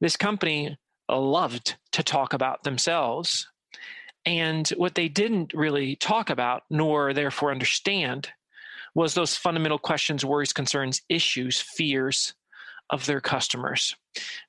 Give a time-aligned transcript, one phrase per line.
[0.00, 0.76] this company
[1.08, 3.48] loved to talk about themselves.
[4.26, 8.30] And what they didn't really talk about, nor therefore understand,
[8.94, 12.34] was those fundamental questions, worries, concerns, issues, fears
[12.90, 13.96] of their customers.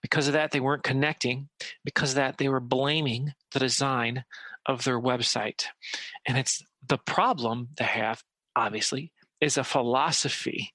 [0.02, 1.50] Because of that, they weren't connecting.
[1.84, 4.24] Because of that, they were blaming the design
[4.66, 5.66] of their website.
[6.28, 8.24] And it's the problem they have,
[8.56, 10.75] obviously, is a philosophy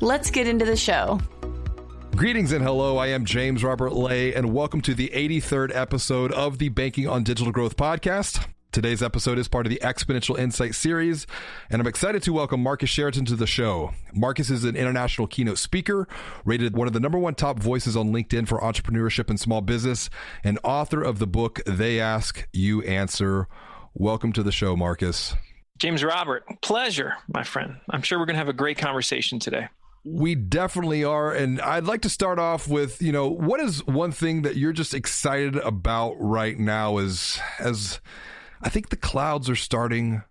[0.00, 1.20] Let's get into the show.
[2.16, 2.96] Greetings and hello.
[2.96, 7.22] I am James Robert Lay, and welcome to the 83rd episode of the Banking on
[7.22, 8.44] Digital Growth podcast.
[8.72, 11.26] Today's episode is part of the Exponential Insight series,
[11.70, 13.92] and I'm excited to welcome Marcus Sheridan to the show.
[14.12, 16.06] Marcus is an international keynote speaker,
[16.44, 20.10] rated one of the number one top voices on LinkedIn for entrepreneurship and small business,
[20.44, 23.48] and author of the book They Ask, You Answer.
[23.94, 25.34] Welcome to the show, Marcus.
[25.78, 27.76] James Robert, pleasure, my friend.
[27.90, 29.68] I'm sure we're going to have a great conversation today.
[30.04, 31.32] We definitely are.
[31.32, 34.72] And I'd like to start off with, you know, what is one thing that you're
[34.72, 38.00] just excited about right now as as
[38.60, 40.22] I think the clouds are starting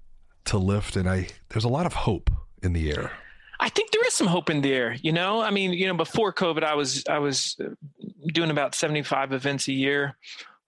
[0.45, 2.29] to lift and I there's a lot of hope
[2.61, 3.11] in the air.
[3.59, 5.41] I think there is some hope in the air, you know?
[5.41, 7.69] I mean, you know, before COVID I was I was uh,
[8.33, 10.17] doing about 75 events a year,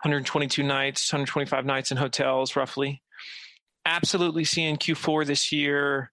[0.03, 3.01] 122 nights, 125 nights in hotels roughly
[3.89, 6.11] absolutely seeing Q4 this year.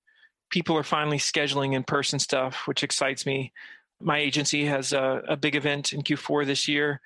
[0.50, 3.52] People are finally scheduling in person stuff, which excites me.
[4.00, 7.00] My agency has a, a big event in Q4 this year.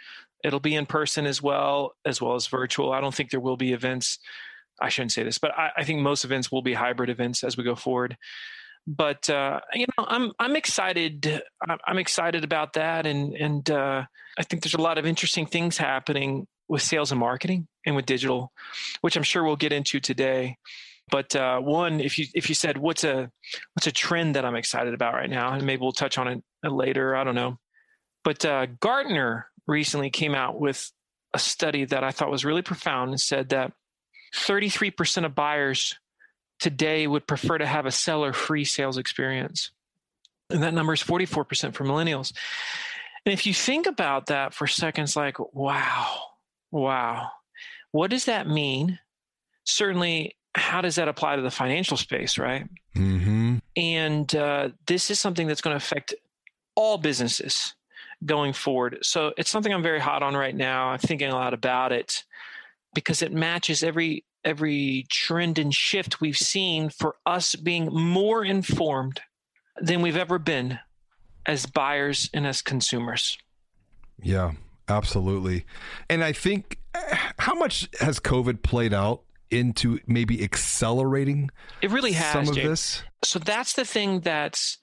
[0.44, 2.92] It'll be in person as well, as well as virtual.
[2.92, 4.19] I don't think there will be events.
[4.80, 7.56] I shouldn't say this, but I, I think most events will be hybrid events as
[7.56, 8.16] we go forward.
[8.86, 11.42] But uh, you know, I'm I'm excited.
[11.86, 14.04] I'm excited about that, and and uh,
[14.38, 18.06] I think there's a lot of interesting things happening with sales and marketing and with
[18.06, 18.53] digital,
[19.00, 20.56] which I'm sure we'll get into today.
[21.10, 23.28] But uh, one, if you if you said what's a
[23.75, 26.42] what's a trend that I'm excited about right now, and maybe we'll touch on it
[26.62, 27.16] later.
[27.16, 27.59] I don't know.
[28.22, 30.91] But uh, Gartner recently came out with
[31.34, 33.72] a study that I thought was really profound and said that
[34.34, 35.97] 33% of buyers
[36.60, 39.72] today would prefer to have a seller free sales experience.
[40.50, 42.32] And that number is 44% for millennials.
[43.25, 46.29] And if you think about that for seconds, like, wow,
[46.70, 47.31] Wow.
[47.92, 48.98] What does that mean?
[49.64, 52.69] Certainly, how does that apply to the financial space, right?
[52.97, 53.56] Mm-hmm.
[53.76, 56.14] And uh, this is something that's going to affect
[56.75, 57.75] all businesses
[58.25, 58.98] going forward.
[59.03, 60.88] So it's something I'm very hot on right now.
[60.88, 62.25] I'm thinking a lot about it
[62.94, 69.20] because it matches every every trend and shift we've seen for us being more informed
[69.80, 70.78] than we've ever been
[71.44, 73.36] as buyers and as consumers.
[74.22, 74.53] Yeah,
[74.90, 75.64] Absolutely.
[76.08, 76.78] And I think
[77.38, 81.50] how much has COVID played out into maybe accelerating
[81.82, 82.68] it really has some of James.
[82.68, 83.02] this?
[83.24, 84.78] So that's the thing that's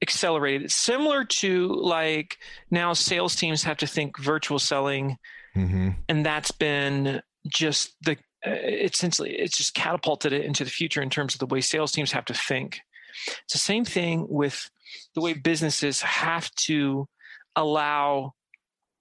[0.00, 0.70] accelerated.
[0.70, 2.38] Similar to like
[2.70, 5.18] now sales teams have to think virtual selling
[5.54, 5.90] mm-hmm.
[6.08, 8.16] and that's been just the
[8.46, 11.92] uh, essentially it's just catapulted it into the future in terms of the way sales
[11.92, 12.80] teams have to think.
[13.44, 14.70] It's the same thing with
[15.14, 17.08] the way businesses have to
[17.54, 18.34] allow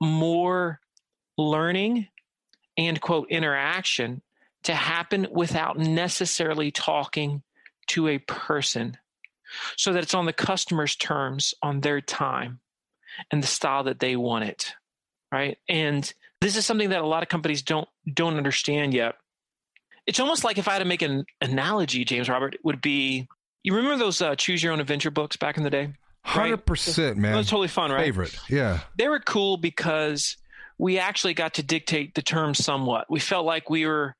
[0.01, 0.81] more
[1.37, 2.07] learning
[2.77, 4.21] and quote interaction
[4.63, 7.41] to happen without necessarily talking
[7.87, 8.97] to a person.
[9.77, 12.59] So that it's on the customer's terms on their time
[13.31, 14.73] and the style that they want it
[15.31, 15.57] right?
[15.69, 19.15] And this is something that a lot of companies don't don't understand yet.
[20.05, 23.27] It's almost like if i had to make an analogy james robert would be
[23.63, 27.17] you remember those uh, choose your own adventure books back in the day Hundred percent,
[27.17, 27.35] man.
[27.35, 27.99] Was totally fun, right?
[27.99, 28.81] Favorite, yeah.
[28.95, 30.37] They were cool because
[30.77, 33.07] we actually got to dictate the terms somewhat.
[33.09, 34.15] We felt like we were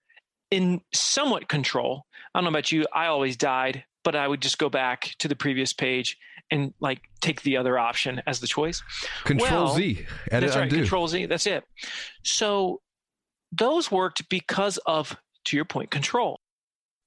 [0.49, 2.05] in somewhat control.
[2.33, 2.85] I don't know about you.
[2.93, 6.17] I always died, but I would just go back to the previous page
[6.49, 8.83] and like take the other option as the choice.
[9.23, 10.05] Control well, Z.
[10.31, 10.63] Edit that's right.
[10.63, 10.77] Undo.
[10.77, 11.27] Control Z.
[11.27, 11.63] That's it.
[12.23, 12.81] So
[13.53, 15.15] those worked because of,
[15.45, 16.40] to your point, control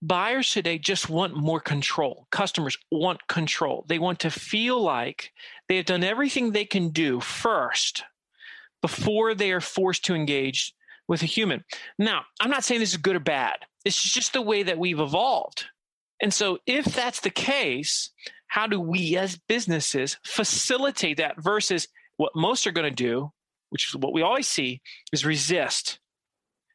[0.06, 2.26] buyers today just want more control.
[2.30, 3.84] Customers want control.
[3.88, 5.32] They want to feel like
[5.68, 8.04] they have done everything they can do first
[8.82, 10.74] before they are forced to engage
[11.08, 11.64] with a human.
[11.98, 13.56] Now, I'm not saying this is good or bad.
[13.84, 15.66] It's just the way that we've evolved.
[16.20, 18.10] And so, if that's the case,
[18.46, 23.32] how do we as businesses facilitate that versus what most are going to do,
[23.70, 24.80] which is what we always see,
[25.12, 25.98] is resist.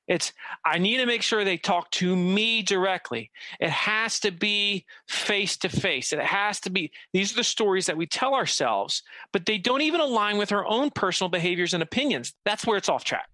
[0.09, 0.33] It's,
[0.65, 3.29] I need to make sure they talk to me directly.
[3.59, 6.11] It has to be face to face.
[6.11, 9.81] It has to be, these are the stories that we tell ourselves, but they don't
[9.81, 12.33] even align with our own personal behaviors and opinions.
[12.43, 13.29] That's where it's off track.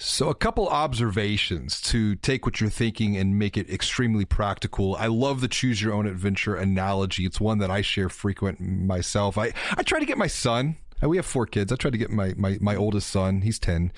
[0.00, 4.94] So, a couple observations to take what you're thinking and make it extremely practical.
[4.94, 7.26] I love the choose your own adventure analogy.
[7.26, 9.36] It's one that I share frequent myself.
[9.36, 10.76] I, I try to get my son,
[11.06, 11.72] we have four kids.
[11.72, 13.92] I tried to get my, my, my oldest son, he's 10,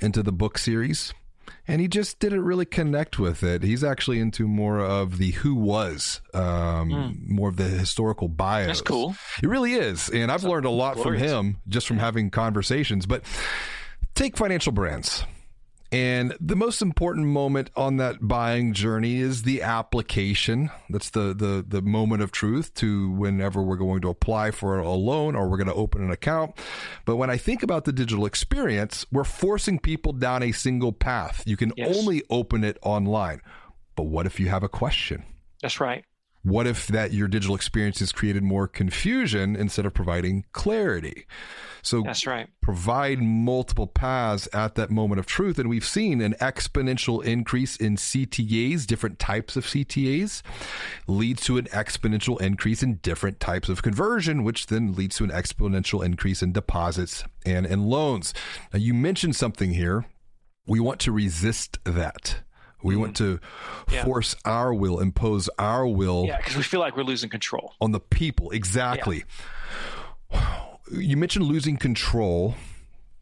[0.00, 1.14] into the book series.
[1.66, 3.62] And he just didn't really connect with it.
[3.62, 7.28] He's actually into more of the who was, um, mm.
[7.28, 8.66] more of the historical bias.
[8.66, 9.14] That's cool.
[9.42, 10.08] It really is.
[10.08, 11.22] And I've That's learned a lot glorious.
[11.22, 13.06] from him just from having conversations.
[13.06, 13.22] But
[14.14, 15.24] take financial brands.
[15.92, 20.70] And the most important moment on that buying journey is the application.
[20.88, 24.90] That's the, the, the moment of truth to whenever we're going to apply for a
[24.90, 26.56] loan or we're going to open an account.
[27.04, 31.42] But when I think about the digital experience, we're forcing people down a single path.
[31.44, 31.94] You can yes.
[31.94, 33.42] only open it online.
[33.94, 35.24] But what if you have a question?
[35.60, 36.06] That's right.
[36.44, 41.26] What if that your digital experience has created more confusion instead of providing clarity?
[41.82, 42.48] So that's right.
[42.60, 45.58] Provide multiple paths at that moment of truth.
[45.58, 50.42] And we've seen an exponential increase in CTAs, different types of CTAs,
[51.06, 55.30] leads to an exponential increase in different types of conversion, which then leads to an
[55.30, 58.32] exponential increase in deposits and in loans.
[58.72, 60.06] Now you mentioned something here.
[60.66, 62.42] We want to resist that.
[62.82, 63.00] We mm-hmm.
[63.00, 63.40] want to
[63.90, 64.04] yeah.
[64.04, 66.24] force our will, impose our will.
[66.26, 68.50] Yeah, because we feel like we're losing control on the people.
[68.50, 69.24] Exactly.
[70.30, 70.58] Yeah.
[70.90, 72.54] You mentioned losing control.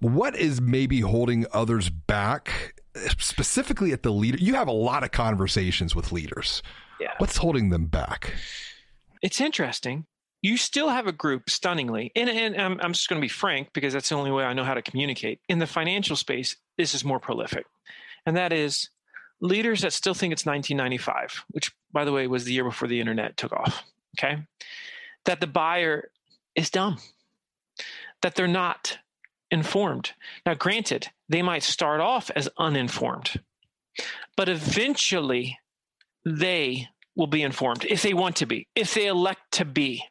[0.01, 2.75] What is maybe holding others back,
[3.19, 4.39] specifically at the leader?
[4.39, 6.63] You have a lot of conversations with leaders.
[6.99, 7.13] Yeah.
[7.19, 8.35] What's holding them back?
[9.23, 10.07] It's interesting.
[10.43, 13.69] You still have a group, stunningly, and, and I'm, I'm just going to be frank
[13.75, 15.41] because that's the only way I know how to communicate.
[15.49, 17.67] In the financial space, this is more prolific.
[18.25, 18.89] And that is
[19.41, 23.01] leaders that still think it's 1995, which, by the way, was the year before the
[23.01, 23.85] internet took off,
[24.19, 24.43] okay,
[25.25, 26.11] that the buyer
[26.55, 26.99] is dumb,
[28.23, 28.99] that they're not
[29.51, 30.13] informed.
[30.47, 33.41] Now, granted, they might start off as uninformed,
[34.37, 35.59] but eventually
[36.25, 40.05] they will be informed if they want to be, if they elect to be.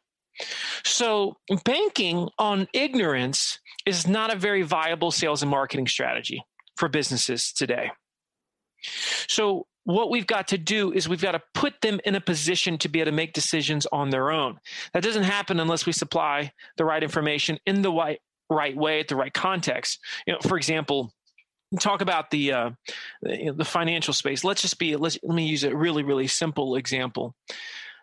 [0.84, 6.42] So, banking on ignorance is not a very viable sales and marketing strategy
[6.76, 7.90] for businesses today.
[9.28, 12.78] So, what we've got to do is we've got to put them in a position
[12.78, 14.58] to be able to make decisions on their own.
[14.92, 19.08] That doesn't happen unless we supply the right information in the right, right way at
[19.08, 19.98] the right context.
[20.26, 21.12] You know, for example,
[21.78, 22.70] talk about the uh,
[23.22, 24.44] the financial space.
[24.44, 27.34] Let's just be let's let me use a really really simple example.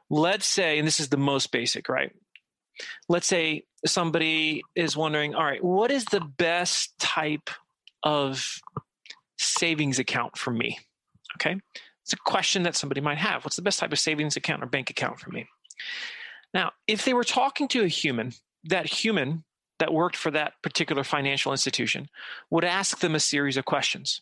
[0.10, 2.14] Let's say, and this is the most basic, right?
[3.10, 7.50] Let's say somebody is wondering, all right, what is the best type
[8.04, 8.62] of
[9.58, 10.80] savings account for me?
[11.36, 11.60] Okay.
[12.04, 13.44] It's a question that somebody might have.
[13.44, 15.48] What's the best type of savings account or bank account for me?
[16.54, 18.34] Now, if they were talking to a human,
[18.64, 19.44] that human
[19.80, 22.10] that worked for that particular financial institution
[22.50, 24.22] would ask them a series of questions.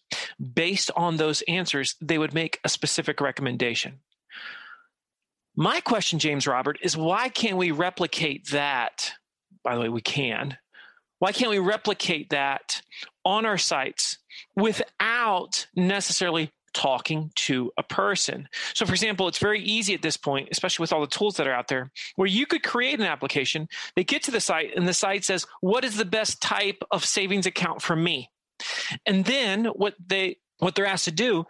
[0.53, 3.99] Based on those answers, they would make a specific recommendation.
[5.55, 9.13] My question, James Robert, is why can't we replicate that?
[9.63, 10.57] By the way, we can.
[11.19, 12.74] Why can't we replicate that
[13.23, 14.17] on our sites
[14.55, 18.47] without necessarily talking to a person.
[18.73, 21.47] So, for example, it's very easy at this point, especially with all the tools that
[21.47, 23.67] are out there, where you could create an application.
[23.95, 27.05] They get to the site, and the site says, What is the best type of
[27.05, 28.29] savings account for me?
[29.05, 31.45] And then what they what they're asked to do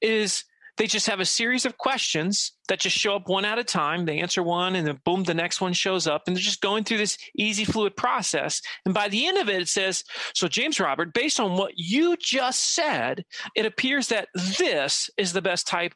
[0.00, 0.44] is
[0.78, 4.04] they just have a series of questions that just show up one at a time.
[4.06, 6.22] They answer one and then boom, the next one shows up.
[6.26, 8.62] And they're just going through this easy, fluid process.
[8.84, 12.16] And by the end of it, it says, So, James Robert, based on what you
[12.16, 13.24] just said,
[13.54, 15.94] it appears that this is the best type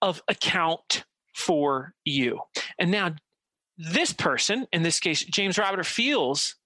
[0.00, 2.40] of account for you.
[2.78, 3.14] And now,
[3.76, 6.56] this person, in this case, James Robert, feels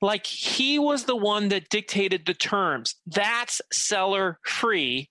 [0.00, 2.96] like he was the one that dictated the terms.
[3.06, 5.08] That's seller free.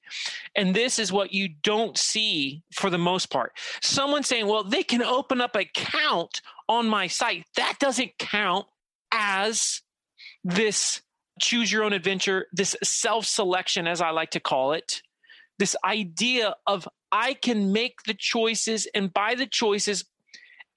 [0.55, 3.53] And this is what you don't see for the most part.
[3.81, 7.45] Someone saying, well, they can open up account on my site.
[7.55, 8.65] That doesn't count
[9.11, 9.81] as
[10.43, 11.01] this
[11.39, 15.01] choose your own adventure, this self selection, as I like to call it,
[15.59, 20.05] this idea of I can make the choices, and by the choices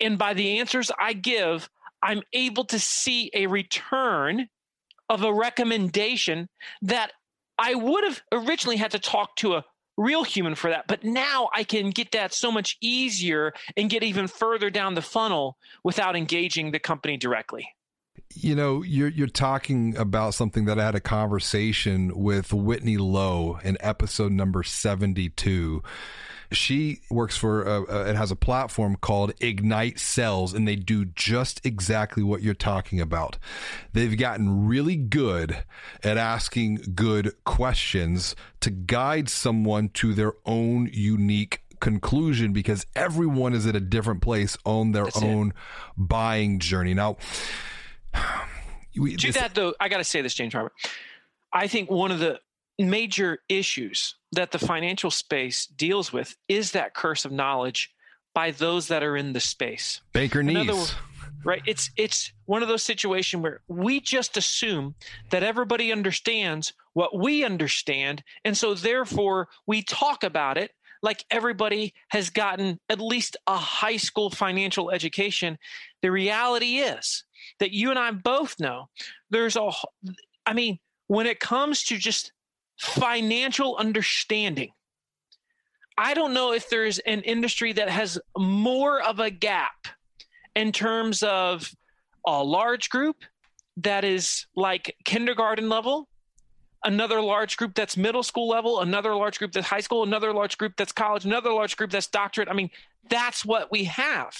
[0.01, 1.71] and by the answers I give,
[2.05, 4.49] I'm able to see a return
[5.09, 6.49] of a recommendation
[6.83, 7.13] that
[7.59, 9.65] I would have originally had to talk to a
[9.97, 10.87] real human for that.
[10.87, 15.03] But now I can get that so much easier and get even further down the
[15.03, 17.69] funnel without engaging the company directly.
[18.35, 23.59] You know, you're you're talking about something that I had a conversation with Whitney Lowe
[23.65, 25.83] in episode number 72
[26.55, 31.05] she works for a, a, it has a platform called Ignite Sales, and they do
[31.05, 33.39] just exactly what you're talking about.
[33.93, 35.65] They've gotten really good
[36.03, 43.67] at asking good questions to guide someone to their own unique conclusion because everyone is
[43.67, 45.55] at a different place on their That's own it.
[45.97, 46.95] buying journey.
[46.95, 47.19] Now,
[48.99, 50.73] we, to this, that though, I got to say this, James Robert.
[51.53, 52.41] I think one of the
[52.79, 57.91] major issues that the financial space deals with is that curse of knowledge
[58.35, 60.01] by those that are in the space.
[60.13, 60.95] Baker knees.
[61.45, 61.63] right.
[61.67, 64.95] It's it's one of those situations where we just assume
[65.31, 71.93] that everybody understands what we understand, and so therefore we talk about it like everybody
[72.09, 75.59] has gotten at least a high school financial education.
[76.01, 77.25] The reality is
[77.61, 78.89] that you and I both know
[79.31, 79.71] there's a
[80.47, 82.33] I mean, when it comes to just
[82.79, 84.71] financial understanding.
[85.97, 89.87] I don't know if there's an industry that has more of a gap
[90.57, 91.73] in terms of
[92.27, 93.17] a large group
[93.79, 96.09] that is like kindergarten level,
[96.85, 100.59] another large group that's middle school level, another large group that's high school, another large
[100.59, 102.49] group that's college, another large group that's doctorate.
[102.49, 102.71] I mean,
[103.09, 104.37] that's what we have.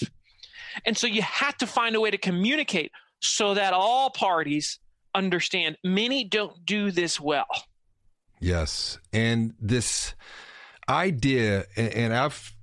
[0.85, 4.79] And so you have to find a way to communicate so that all parties
[5.13, 5.77] understand.
[5.83, 7.47] Many don't do this well.
[8.39, 8.99] Yes.
[9.13, 10.13] And this
[10.87, 12.53] idea, and I've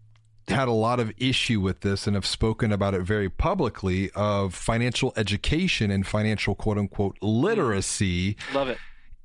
[0.49, 4.55] had a lot of issue with this and have spoken about it very publicly of
[4.55, 8.37] financial education and financial quote unquote literacy.
[8.52, 8.79] Love it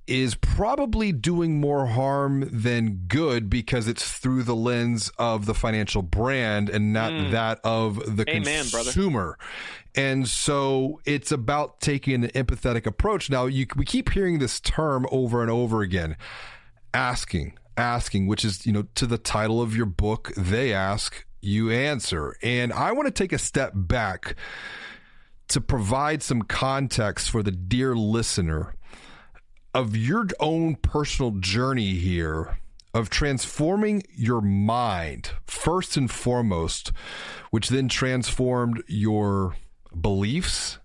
[0.08, 6.02] is probably doing more harm than good because it's through the lens of the financial
[6.02, 7.32] brand and not mm.
[7.32, 9.38] that of the Amen, consumer.
[9.38, 9.38] Brother.
[9.96, 13.30] And so it's about taking an empathetic approach.
[13.30, 16.16] Now, you, we keep hearing this term over and over again
[16.94, 21.70] asking, asking, which is, you know, to the title of your book, They Ask, You
[21.70, 22.38] Answer.
[22.42, 24.36] And I want to take a step back
[25.50, 28.77] to provide some context for the dear listener
[29.78, 32.58] of your own personal journey here
[32.96, 36.92] of transforming your mind first and foremost,
[37.52, 39.56] which then transformed your
[40.02, 40.80] beliefs,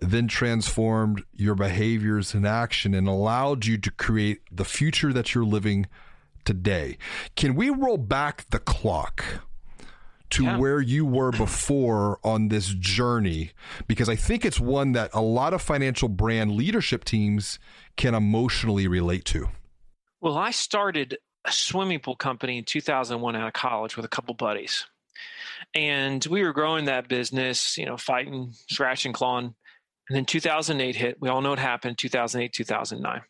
[0.00, 5.44] then transformed your behaviors and action and allowed you to create the future that you're
[5.44, 5.86] living
[6.44, 6.98] today.
[7.36, 9.24] Can we roll back the clock?
[10.32, 10.56] to yeah.
[10.56, 13.50] where you were before on this journey
[13.86, 17.58] because I think it's one that a lot of financial brand leadership teams
[17.96, 19.48] can emotionally relate to.
[20.20, 24.34] Well, I started a swimming pool company in 2001 out of college with a couple
[24.34, 24.86] buddies.
[25.74, 29.54] And we were growing that business, you know, fighting, scratching, clawing.
[30.08, 31.16] And then 2008 hit.
[31.20, 33.22] We all know what happened 2008, 2009.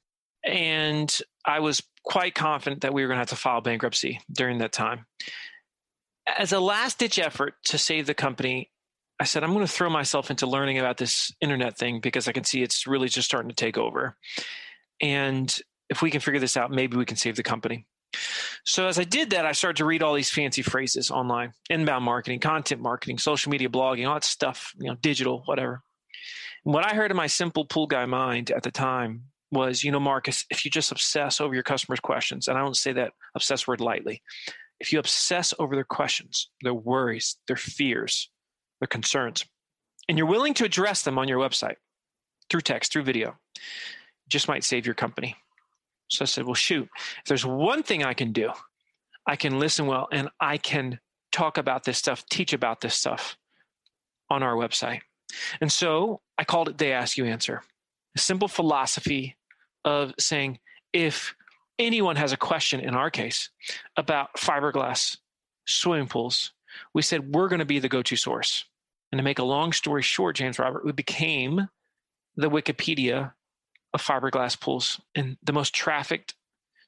[0.44, 4.58] And I was quite confident that we were going to have to file bankruptcy during
[4.58, 5.06] that time
[6.26, 8.70] as a last ditch effort to save the company,
[9.22, 12.32] I said, I'm going to throw myself into learning about this internet thing because I
[12.32, 14.16] can see it's really just starting to take over.
[15.00, 15.56] And
[15.88, 17.86] if we can figure this out, maybe we can save the company.
[18.64, 22.04] So as I did that, I started to read all these fancy phrases online, inbound
[22.04, 25.84] marketing, content marketing, social media blogging, all that stuff, you know, digital, whatever.
[26.64, 29.92] And what I heard in my simple pool guy mind at the time was, you
[29.92, 33.12] know, Marcus, if you just obsess over your customers' questions, and I don't say that
[33.36, 34.20] obsess word lightly,
[34.80, 38.28] if you obsess over their questions, their worries, their fears,
[38.82, 39.44] their concerns,
[40.08, 41.76] and you're willing to address them on your website
[42.50, 43.36] through text, through video,
[44.28, 45.36] just might save your company.
[46.08, 46.88] So I said, well, shoot,
[47.20, 48.50] if there's one thing I can do,
[49.24, 50.98] I can listen well and I can
[51.30, 53.36] talk about this stuff, teach about this stuff
[54.28, 55.02] on our website.
[55.60, 57.62] And so I called it They Ask You Answer.
[58.16, 59.36] A simple philosophy
[59.84, 60.58] of saying,
[60.92, 61.36] if
[61.78, 63.48] anyone has a question, in our case,
[63.96, 65.18] about fiberglass
[65.68, 66.52] swimming pools,
[66.94, 68.64] we said we're going to be the go to source.
[69.12, 71.68] And to make a long story short, James Robert, we became
[72.34, 73.34] the Wikipedia
[73.92, 76.34] of fiberglass pools and the most trafficked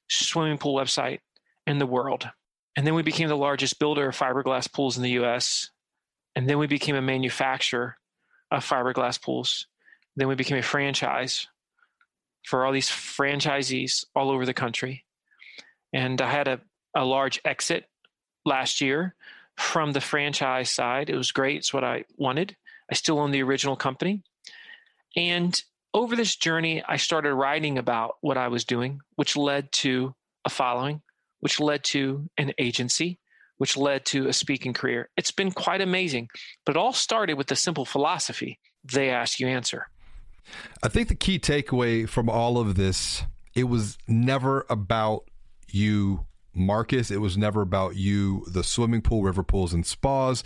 [0.09, 1.19] swimming pool website
[1.67, 2.29] in the world.
[2.77, 5.71] And then we became the largest builder of fiberglass pools in the US.
[6.35, 7.97] And then we became a manufacturer
[8.51, 9.67] of fiberglass pools.
[10.17, 11.47] Then we became a franchise
[12.45, 15.05] for all these franchisees all over the country.
[15.93, 16.61] And I had a,
[16.95, 17.85] a large exit
[18.45, 19.15] last year
[19.57, 21.11] from the franchise side.
[21.11, 21.59] It was great.
[21.59, 22.57] It's what I wanted.
[22.91, 24.23] I still own the original company.
[25.17, 25.59] And
[25.93, 30.51] over this journey, I started writing about what I was doing, which led to a
[30.51, 31.03] following,
[31.41, 33.19] which led to an agency,
[33.59, 35.09] which led to a speaking career.
[35.17, 36.29] It's been quite amazing,
[36.67, 39.89] but it all started with the simple philosophy they ask, you answer.
[40.83, 43.23] I think the key takeaway from all of this,
[43.55, 45.31] it was never about
[45.71, 47.11] you, Marcus.
[47.11, 50.43] It was never about you, the swimming pool, river pools, and spas.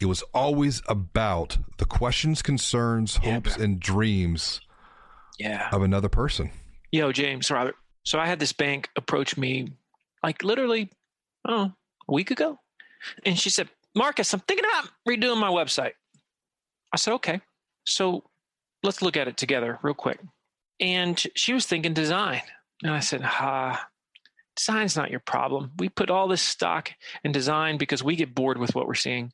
[0.00, 3.64] It was always about the questions, concerns, Yeah, hopes, bro.
[3.64, 4.60] and dreams
[5.38, 5.68] Yeah.
[5.72, 6.50] of another person.
[6.92, 7.76] Yo, James, Robert.
[8.04, 9.72] So I had this bank approach me
[10.22, 10.90] like literally,
[11.46, 11.72] oh,
[12.08, 12.58] a week ago.
[13.26, 15.92] And she said, Marcus, I'm thinking about redoing my website.
[16.92, 17.40] I said, okay.
[17.84, 18.24] So
[18.82, 20.20] let's look at it together real quick.
[20.80, 22.42] And she was thinking design.
[22.82, 23.88] And I said, ah,
[24.58, 25.70] design's not your problem.
[25.78, 26.90] We put all this stock
[27.24, 29.32] in design because we get bored with what we're seeing.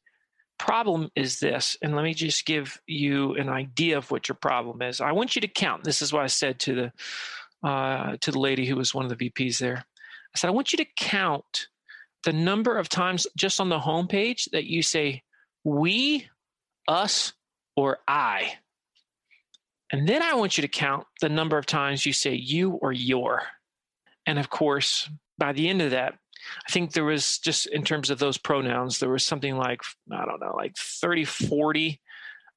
[0.58, 4.82] Problem is this, and let me just give you an idea of what your problem
[4.82, 5.00] is.
[5.00, 5.82] I want you to count.
[5.82, 9.18] This is what I said to the uh, to the lady who was one of
[9.18, 9.78] the VPs there.
[9.78, 11.68] I said, I want you to count
[12.24, 15.22] the number of times just on the homepage that you say
[15.64, 16.28] we,
[16.86, 17.32] us,
[17.76, 18.58] or I.
[19.90, 22.92] And then I want you to count the number of times you say you or
[22.92, 23.42] your.
[24.26, 26.14] And of course, by the end of that,
[26.68, 30.24] I think there was just in terms of those pronouns, there was something like, I
[30.24, 32.00] don't know, like 30, 40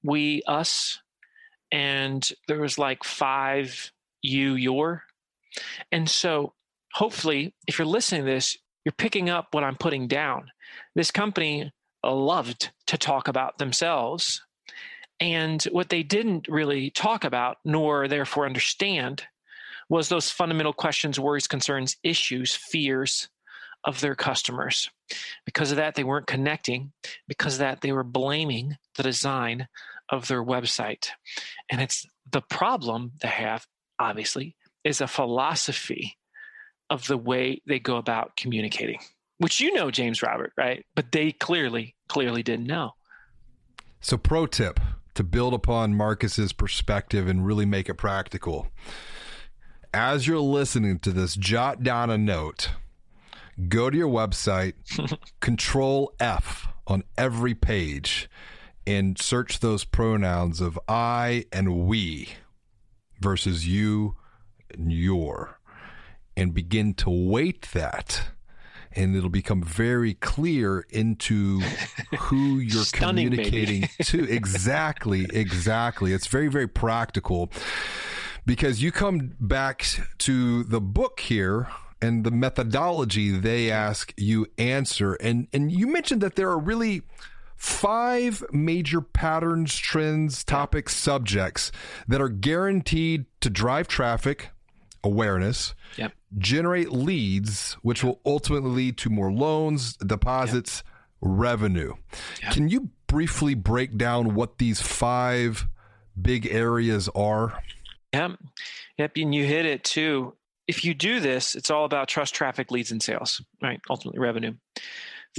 [0.04, 1.00] we, us.
[1.72, 5.04] And there was like five you, your.
[5.92, 6.54] And so
[6.94, 10.50] hopefully, if you're listening to this, you're picking up what I'm putting down.
[10.96, 11.72] This company
[12.06, 14.42] loved to talk about themselves.
[15.20, 19.24] And what they didn't really talk about, nor therefore understand,
[19.90, 23.30] was those fundamental questions, worries, concerns, issues, fears
[23.84, 24.90] of their customers.
[25.46, 26.92] Because of that, they weren't connecting.
[27.28, 29.68] Because of that, they were blaming the design
[30.10, 31.10] of their website.
[31.70, 33.66] And it's the problem they have,
[34.00, 36.18] obviously, is a philosophy
[36.90, 39.00] of the way they go about communicating,
[39.38, 40.86] which you know, James Robert, right?
[40.96, 42.92] But they clearly, clearly didn't know.
[44.00, 44.80] So, pro tip
[45.16, 48.68] to build upon Marcus's perspective and really make it practical.
[49.98, 52.70] As you're listening to this, jot down a note.
[53.68, 54.76] Go to your website,
[55.40, 58.30] control F on every page,
[58.86, 62.30] and search those pronouns of I and we
[63.20, 64.16] versus you
[64.72, 65.60] and your,
[66.36, 68.22] and begin to weight that.
[68.92, 71.60] And it'll become very clear into
[72.20, 74.30] who you're Stunning, communicating to.
[74.32, 76.14] Exactly, exactly.
[76.14, 77.50] It's very, very practical
[78.48, 79.86] because you come back
[80.20, 81.68] to the book here
[82.02, 87.02] and the methodology they ask you answer and and you mentioned that there are really
[87.56, 91.72] five major patterns trends topics subjects
[92.08, 94.50] that are guaranteed to drive traffic
[95.04, 96.14] awareness Yep.
[96.38, 100.84] generate leads which will ultimately lead to more loans deposits
[101.22, 101.94] revenue
[102.44, 102.54] Yep.
[102.54, 105.68] can you briefly break down what these five
[106.22, 107.60] big areas are
[108.14, 108.32] Yep.
[108.98, 109.12] Yep.
[109.18, 110.34] And you hit it too.
[110.68, 113.80] If you do this, it's all about trust, traffic, leads, and sales, right?
[113.90, 114.54] Ultimately, revenue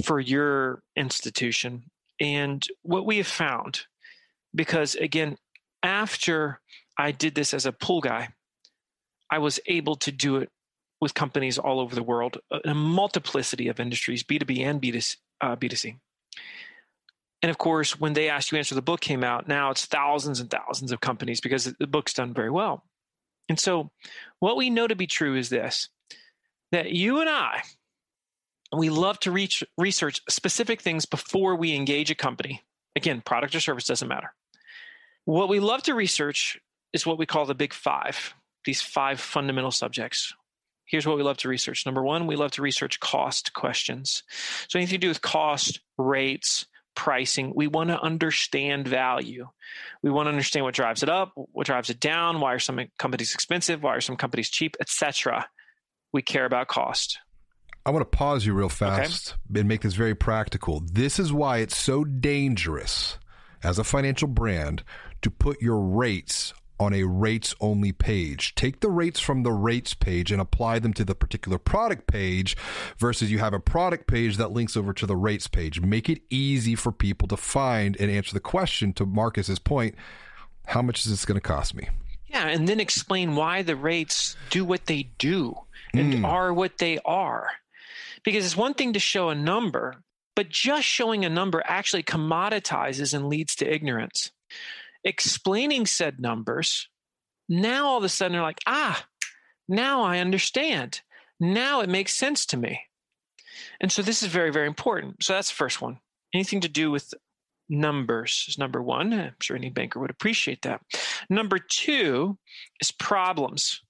[0.03, 1.83] for your institution.
[2.19, 3.81] And what we have found,
[4.55, 5.37] because again,
[5.83, 6.59] after
[6.97, 8.29] I did this as a pool guy,
[9.31, 10.49] I was able to do it
[10.99, 15.17] with companies all over the world, a multiplicity of industries, B2B and B2C.
[15.41, 15.95] Uh, B2C.
[17.41, 20.39] And of course, when they asked you answer the book came out, now it's thousands
[20.39, 22.83] and thousands of companies because the book's done very well.
[23.47, 23.91] And so,
[24.39, 25.89] what we know to be true is this
[26.71, 27.61] that you and I,
[28.75, 32.61] we love to reach, research specific things before we engage a company.
[32.95, 34.33] Again, product or service doesn't matter.
[35.25, 36.59] What we love to research
[36.93, 38.33] is what we call the big five,
[38.65, 40.33] these five fundamental subjects.
[40.85, 41.85] Here's what we love to research.
[41.85, 44.23] Number one, we love to research cost questions.
[44.67, 47.53] So, anything to do with cost, rates, pricing.
[47.55, 49.47] We want to understand value.
[50.01, 52.79] We want to understand what drives it up, what drives it down, why are some
[52.97, 55.47] companies expensive, why are some companies cheap, etc.
[56.11, 57.19] We care about cost.
[57.85, 60.83] I want to pause you real fast and make this very practical.
[60.85, 63.17] This is why it's so dangerous
[63.63, 64.83] as a financial brand
[65.21, 68.55] to put your rates on a rates only page.
[68.55, 72.55] Take the rates from the rates page and apply them to the particular product page
[72.97, 75.81] versus you have a product page that links over to the rates page.
[75.81, 79.95] Make it easy for people to find and answer the question to Marcus's point,
[80.67, 81.89] how much is this going to cost me?
[82.27, 85.55] Yeah, and then explain why the rates do what they do
[85.93, 86.25] and Mm.
[86.25, 87.49] are what they are.
[88.23, 90.03] Because it's one thing to show a number,
[90.35, 94.31] but just showing a number actually commoditizes and leads to ignorance.
[95.03, 96.89] Explaining said numbers
[97.47, 99.05] Now all of a sudden they're like, ah,
[99.67, 101.01] now I understand.
[101.39, 102.81] Now it makes sense to me.
[103.81, 105.23] And so this is very, very important.
[105.23, 105.99] So that's the first one.
[106.33, 107.13] Anything to do with
[107.69, 109.13] numbers is number one.
[109.13, 110.81] I'm sure any banker would appreciate that.
[111.29, 112.37] Number two
[112.81, 113.81] is problems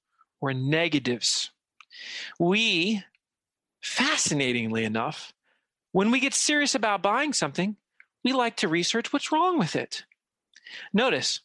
[0.41, 1.51] or negatives.
[2.39, 3.03] We,
[3.81, 5.33] fascinatingly enough,
[5.91, 7.75] when we get serious about buying something,
[8.23, 10.03] we like to research what's wrong with it.
[10.93, 11.41] Notice,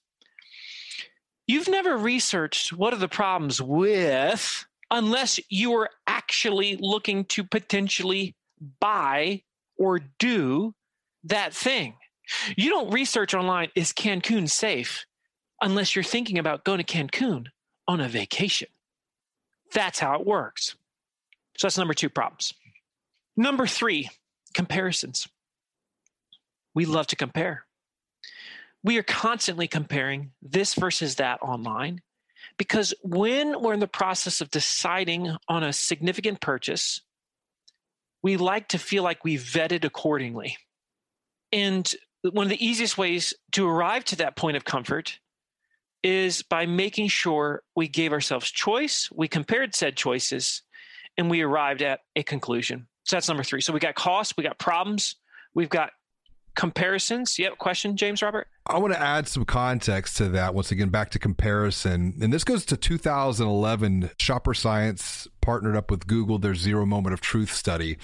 [1.47, 8.35] you've never researched what are the problems with unless you are actually looking to potentially
[8.81, 9.43] buy
[9.77, 10.75] or do
[11.25, 11.95] that thing.
[12.57, 15.05] You don't research online, is Cancun safe?
[15.61, 17.47] Unless you're thinking about going to Cancun
[17.87, 18.69] on a vacation.
[19.73, 20.77] That's how it works.
[21.57, 22.53] So that's number two problems.
[23.37, 24.11] Number three,
[24.55, 25.29] comparisons.
[26.75, 27.63] We love to compare.
[28.85, 32.03] We are constantly comparing this versus that online
[32.59, 37.01] because when we're in the process of deciding on a significant purchase,
[38.23, 40.57] we like to feel like we vetted accordingly.
[41.51, 41.92] And
[42.23, 45.18] one of the easiest ways to arrive to that point of comfort
[46.03, 50.62] is by making sure we gave ourselves choice, we compared said choices,
[51.16, 52.87] and we arrived at a conclusion.
[53.05, 53.62] So that's number three.
[53.62, 55.16] So we got costs, we got problems,
[55.55, 55.90] we've got
[56.55, 57.38] comparisons.
[57.38, 57.59] Yep.
[57.59, 58.49] Question, James Robert?
[58.67, 60.55] I want to add some context to that.
[60.55, 62.19] Once again, back to comparison.
[62.23, 64.11] And this goes to 2011.
[64.19, 67.99] Shopper Science partnered up with Google, their zero moment of truth study,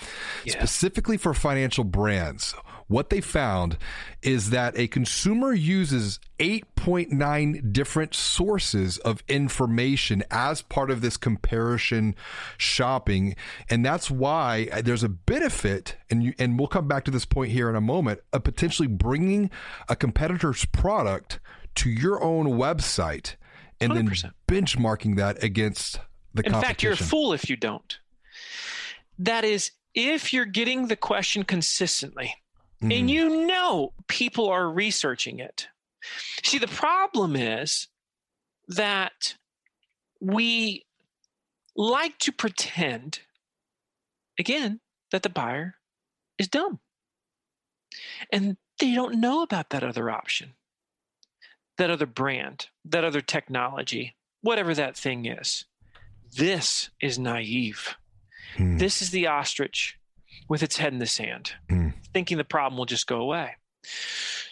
[0.45, 0.53] yeah.
[0.53, 2.55] specifically for financial brands
[2.90, 3.79] what they found
[4.20, 12.16] is that a consumer uses 8.9 different sources of information as part of this comparison
[12.59, 13.37] shopping.
[13.68, 17.53] And that's why there's a benefit, and, you, and we'll come back to this point
[17.53, 19.53] here in a moment, of potentially bringing
[19.88, 21.38] a competitor's product
[21.76, 23.37] to your own website
[23.81, 24.22] and 100%.
[24.22, 26.00] then benchmarking that against
[26.35, 28.00] the in fact, you're a fool if you don't.
[29.16, 32.35] That is, if you're getting the question consistently,
[32.83, 32.93] Mm-hmm.
[32.93, 35.69] And you know people are researching it.
[36.43, 37.88] See, the problem is
[38.69, 39.37] that
[40.21, 40.87] we
[41.77, 43.21] like to pretend,
[44.38, 45.75] again, that the buyer
[46.38, 46.81] is dumb.
[48.33, 50.55] And they don't know about that other option,
[51.77, 55.66] that other brand, that other technology, whatever that thing is.
[56.35, 57.97] This is naive.
[58.57, 58.79] Hmm.
[58.79, 59.99] This is the ostrich
[60.48, 61.92] with its head in the sand, mm.
[62.12, 63.57] thinking the problem will just go away.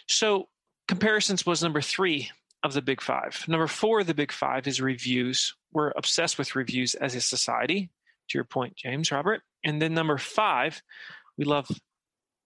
[0.07, 0.49] So,
[0.87, 2.31] comparisons was number three
[2.63, 3.43] of the big five.
[3.47, 5.55] Number four of the big five is reviews.
[5.71, 7.89] We're obsessed with reviews as a society,
[8.29, 9.41] to your point, James, Robert.
[9.63, 10.81] And then number five,
[11.37, 11.69] we love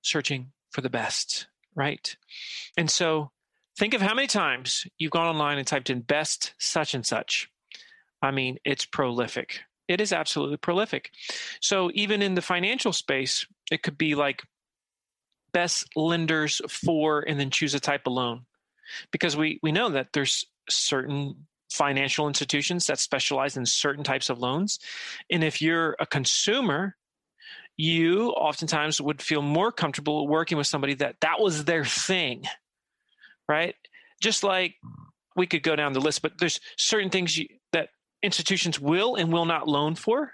[0.02, 2.16] searching for the best, right?
[2.78, 3.32] And so,
[3.78, 7.50] think of how many times you've gone online and typed in best such and such.
[8.22, 9.62] I mean, it's prolific
[9.94, 11.12] it is absolutely prolific.
[11.62, 14.42] So even in the financial space, it could be like
[15.54, 18.46] best lenders for and then choose a type of loan.
[19.12, 24.40] Because we we know that there's certain financial institutions that specialize in certain types of
[24.40, 24.80] loans.
[25.30, 26.96] And if you're a consumer,
[27.78, 32.44] you oftentimes would feel more comfortable working with somebody that that was their thing.
[33.48, 33.76] Right?
[34.22, 34.76] Just like
[35.36, 37.48] we could go down the list, but there's certain things you,
[38.24, 40.34] institutions will and will not loan for,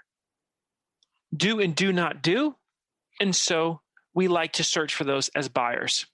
[1.36, 2.54] do and do not do.
[3.20, 3.80] And so
[4.14, 6.06] we like to search for those as buyers.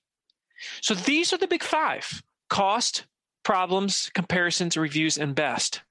[0.80, 3.04] So these are the big five cost,
[3.42, 5.82] problems, comparisons, reviews, and best.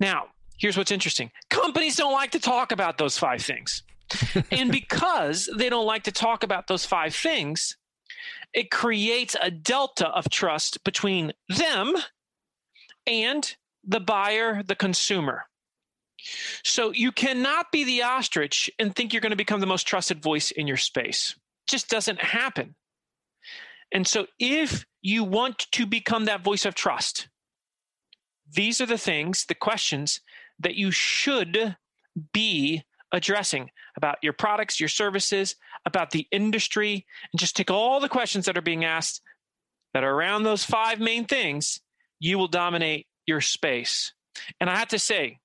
[0.00, 0.26] Now,
[0.58, 3.82] here's what's interesting companies don't like to talk about those five things.
[4.50, 7.76] and because they don't like to talk about those five things,
[8.52, 11.94] it creates a delta of trust between them
[13.06, 15.44] and the buyer, the consumer.
[16.62, 20.22] So you cannot be the ostrich and think you're going to become the most trusted
[20.22, 21.34] voice in your space.
[21.66, 22.74] It just doesn't happen.
[23.92, 27.28] And so if you want to become that voice of trust,
[28.50, 30.20] these are the things, the questions
[30.60, 31.76] that you should
[32.32, 38.08] be addressing about your products, your services, about the industry, and just take all the
[38.08, 39.20] questions that are being asked
[39.92, 41.80] that are around those five main things.
[42.18, 44.12] You will dominate your space.
[44.60, 45.38] And I have to say,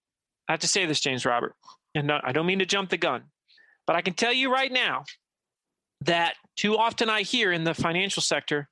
[0.47, 1.55] I have to say this, James Robert,
[1.95, 3.23] and I don't mean to jump the gun,
[3.85, 5.03] but I can tell you right now
[6.01, 8.69] that too often I hear in the financial sector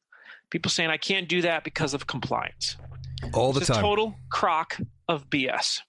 [0.50, 2.78] people saying I can't do that because of compliance.
[3.34, 3.80] All the it's time.
[3.80, 5.80] A total crock of BS.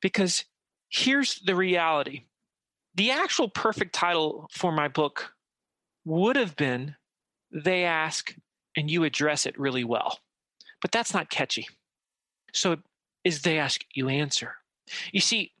[0.00, 0.44] Because
[0.88, 2.24] here's the reality.
[2.94, 5.32] The actual perfect title for my book
[6.04, 6.96] would have been
[7.52, 8.34] They Ask
[8.76, 10.18] and You Address It Really Well.
[10.82, 11.66] But that's not catchy.
[12.54, 12.76] So
[13.24, 14.54] is they ask, you answer.
[15.12, 15.52] You see,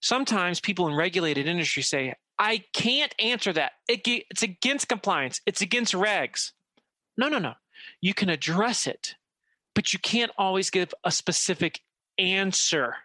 [0.00, 3.72] sometimes people in regulated industry say, I can't answer that.
[3.88, 6.52] it's against compliance, it's against regs.
[7.16, 7.54] No, no, no.
[8.00, 9.14] You can address it,
[9.74, 11.80] but you can't always give a specific
[12.18, 12.96] answer.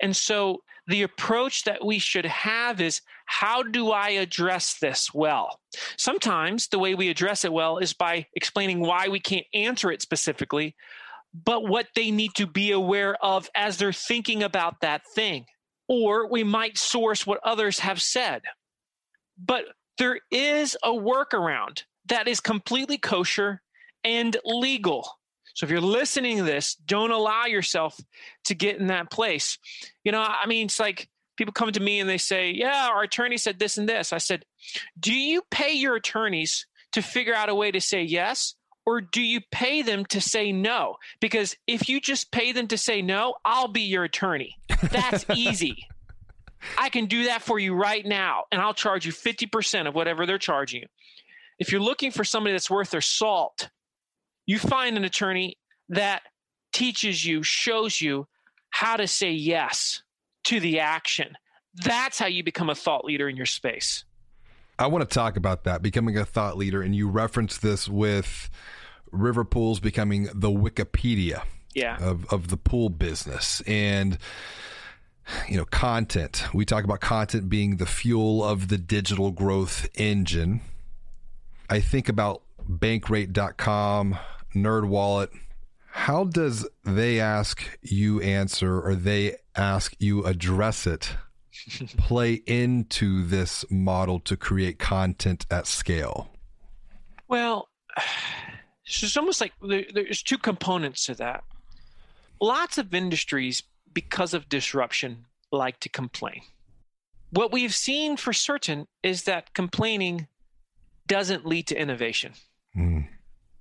[0.00, 5.60] And so the approach that we should have is how do I address this well?
[5.96, 10.02] Sometimes the way we address it well is by explaining why we can't answer it
[10.02, 10.76] specifically,
[11.34, 15.46] but what they need to be aware of as they're thinking about that thing.
[15.88, 18.42] Or we might source what others have said.
[19.38, 19.64] But
[19.98, 23.62] there is a workaround that is completely kosher
[24.04, 25.08] and legal.
[25.54, 27.98] So if you're listening to this, don't allow yourself
[28.44, 29.58] to get in that place.
[30.04, 33.02] You know, I mean, it's like people come to me and they say, Yeah, our
[33.02, 34.12] attorney said this and this.
[34.12, 34.44] I said,
[34.98, 38.54] Do you pay your attorneys to figure out a way to say yes?
[38.88, 40.96] Or do you pay them to say no?
[41.20, 44.56] Because if you just pay them to say no, I'll be your attorney.
[44.80, 45.86] That's easy.
[46.78, 50.24] I can do that for you right now, and I'll charge you 50% of whatever
[50.24, 50.88] they're charging you.
[51.58, 53.68] If you're looking for somebody that's worth their salt,
[54.46, 55.58] you find an attorney
[55.90, 56.22] that
[56.72, 58.26] teaches you, shows you
[58.70, 60.02] how to say yes
[60.44, 61.36] to the action.
[61.74, 64.04] That's how you become a thought leader in your space.
[64.78, 66.80] I want to talk about that, becoming a thought leader.
[66.80, 68.48] And you reference this with
[69.12, 71.42] river pools becoming the Wikipedia
[71.74, 71.96] yeah.
[72.00, 73.62] of, of the pool business.
[73.66, 74.18] And
[75.48, 76.44] you know, content.
[76.54, 80.60] We talk about content being the fuel of the digital growth engine.
[81.68, 84.18] I think about bankrate.com,
[84.54, 85.28] NerdWallet,
[85.90, 91.10] how does they ask you answer or they ask you address it
[91.96, 96.30] play into this model to create content at scale?
[97.26, 97.68] Well,
[98.88, 101.44] it's almost like there's two components to that.
[102.40, 106.42] Lots of industries, because of disruption, like to complain.
[107.30, 110.28] What we've seen for certain is that complaining
[111.06, 112.32] doesn't lead to innovation.
[112.76, 113.08] Mm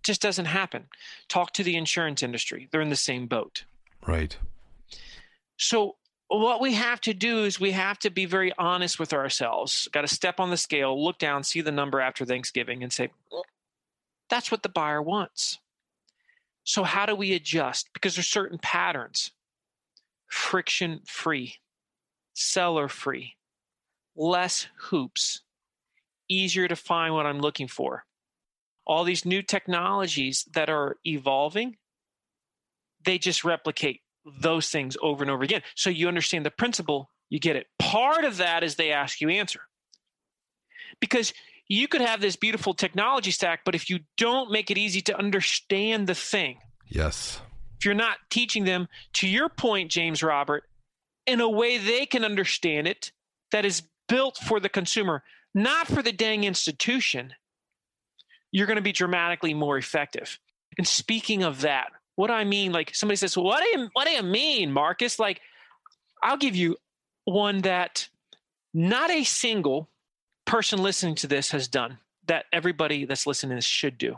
[0.08, 0.86] just doesn't happen.
[1.28, 3.66] Talk to the insurance industry, they're in the same boat.
[4.08, 4.36] Right.
[5.58, 5.98] So,
[6.30, 9.88] what we have to do is we have to be very honest with ourselves.
[9.92, 13.10] Got to step on the scale, look down, see the number after Thanksgiving, and say,
[14.30, 15.60] that's what the buyer wants.
[16.64, 17.90] So, how do we adjust?
[17.94, 19.32] Because there's certain patterns
[20.28, 21.56] friction free,
[22.34, 23.36] seller free,
[24.16, 25.42] less hoops,
[26.28, 28.06] easier to find what I'm looking for
[28.88, 31.76] all these new technologies that are evolving,
[33.04, 34.02] they just replicate
[34.42, 35.62] those things over and over again.
[35.76, 37.68] So you understand the principle, you get it.
[37.78, 39.62] Part of that is they ask you answer.
[41.02, 41.34] Because
[41.68, 45.18] you could have this beautiful technology stack, but if you don't make it easy to
[45.18, 47.42] understand the thing, yes.
[47.80, 50.64] If you're not teaching them, to your point, James Robert,
[51.28, 53.12] in a way they can understand it
[53.52, 57.34] that is built for the consumer, not for the dang institution,
[58.52, 60.40] you're going to be dramatically more effective.
[60.78, 64.08] And speaking of that, what I mean, like somebody says, well, what do you what
[64.08, 65.20] do you mean, Marcus?
[65.20, 65.42] Like,
[66.24, 66.78] I'll give you
[67.26, 68.10] one that
[68.74, 69.90] not a single
[70.48, 74.18] person listening to this has done that everybody that's listening should do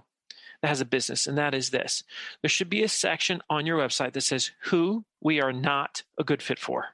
[0.61, 2.03] that has a business, and that is this.
[2.41, 6.23] There should be a section on your website that says who we are not a
[6.23, 6.85] good fit for.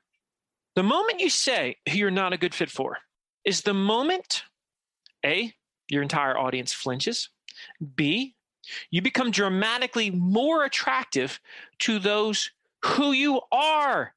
[0.75, 2.97] The moment you say who you're not a good fit for
[3.43, 4.43] is the moment
[5.25, 5.53] A,
[5.89, 7.29] your entire audience flinches.
[7.95, 8.35] B,
[8.91, 11.39] you become dramatically more attractive
[11.79, 12.51] to those
[12.83, 14.13] who you are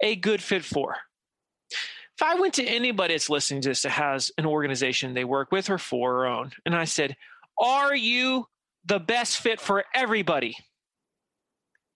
[0.00, 0.96] a good fit for.
[2.18, 5.52] If I went to anybody that's listening to this that has an organization they work
[5.52, 7.16] with or for or own, and I said,
[7.56, 8.48] Are you
[8.84, 10.56] the best fit for everybody?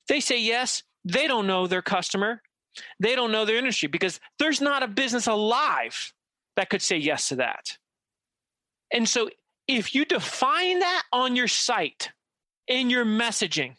[0.07, 0.85] They say yes.
[1.05, 2.41] They don't know their customer.
[3.01, 6.13] They don't know their industry because there's not a business alive
[6.55, 7.77] that could say yes to that.
[8.93, 9.29] And so
[9.67, 12.11] if you define that on your site
[12.69, 13.75] in your messaging,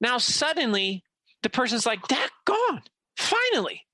[0.00, 1.04] now suddenly
[1.44, 2.82] the person's like, that gone.
[3.16, 3.85] Finally,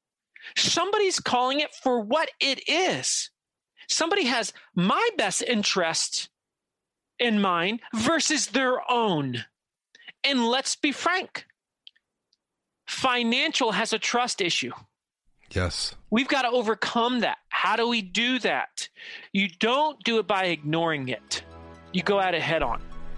[0.57, 3.31] somebody's calling it for what it is.
[3.89, 6.29] Somebody has my best interest
[7.19, 9.45] in mind versus their own.
[10.25, 11.47] And let's be frank
[12.93, 14.73] financial has a trust issue.
[15.51, 15.95] Yes.
[16.11, 17.39] We've got to overcome that.
[17.49, 18.89] How do we do that?
[19.33, 21.43] You don't do it by ignoring it,
[21.93, 22.81] you go at it head on.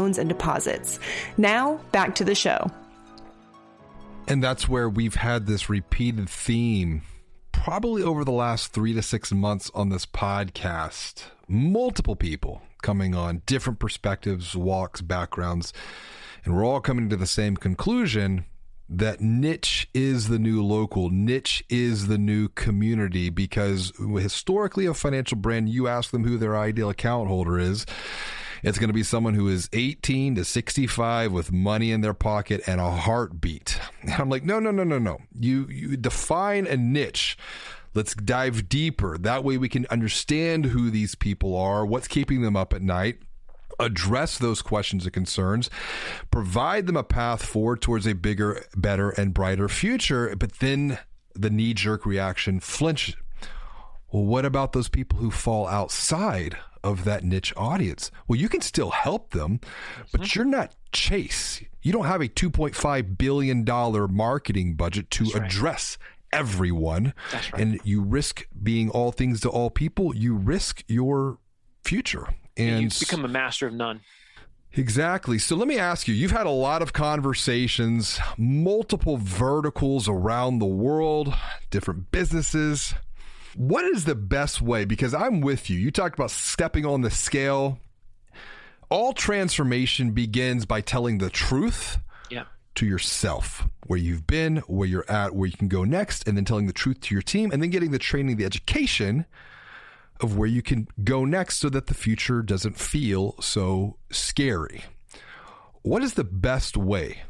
[0.00, 0.98] loans and deposits.
[1.36, 2.70] Now, back to the show.
[4.28, 7.02] And that's where we've had this repeated theme
[7.52, 11.24] probably over the last three to six months on this podcast.
[11.46, 15.72] Multiple people coming on, different perspectives, walks, backgrounds,
[16.44, 18.46] and we're all coming to the same conclusion
[18.88, 25.36] that niche is the new local, niche is the new community because historically, a financial
[25.36, 27.84] brand, you ask them who their ideal account holder is.
[28.62, 32.62] It's going to be someone who is 18 to 65 with money in their pocket
[32.66, 33.78] and a heartbeat.
[34.02, 35.18] And I'm like, no, no, no, no, no.
[35.38, 37.36] You, you define a niche.
[37.94, 39.18] Let's dive deeper.
[39.18, 43.18] That way we can understand who these people are, what's keeping them up at night,
[43.78, 45.70] address those questions and concerns,
[46.30, 50.34] provide them a path forward towards a bigger, better, and brighter future.
[50.36, 50.98] But then
[51.34, 53.16] the knee jerk reaction flinch.
[54.12, 58.10] Well, what about those people who fall outside of that niche audience?
[58.26, 59.60] Well, you can still help them,
[60.12, 60.38] but mm-hmm.
[60.38, 61.62] you're not Chase.
[61.82, 63.64] You don't have a $2.5 billion
[64.12, 66.40] marketing budget to That's address right.
[66.40, 67.14] everyone.
[67.32, 67.60] Right.
[67.60, 70.14] And you risk being all things to all people.
[70.14, 71.38] You risk your
[71.84, 74.00] future and you become a master of none.
[74.74, 75.38] Exactly.
[75.38, 80.66] So let me ask you you've had a lot of conversations, multiple verticals around the
[80.66, 81.34] world,
[81.70, 82.94] different businesses.
[83.56, 84.84] What is the best way?
[84.84, 85.78] Because I'm with you.
[85.78, 87.78] You talked about stepping on the scale.
[88.88, 91.98] All transformation begins by telling the truth
[92.30, 92.44] yeah.
[92.76, 96.44] to yourself, where you've been, where you're at, where you can go next, and then
[96.44, 99.26] telling the truth to your team, and then getting the training, the education
[100.20, 104.84] of where you can go next so that the future doesn't feel so scary.
[105.82, 107.22] What is the best way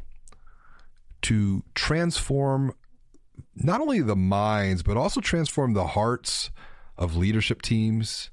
[1.23, 2.73] to transform
[3.55, 6.51] not only the minds, but also transform the hearts
[6.97, 8.29] of leadership teams?